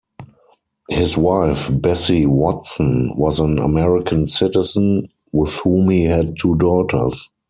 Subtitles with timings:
[0.89, 7.29] His wife, Bessie Watson, was an American citizen with whom he had two daughters.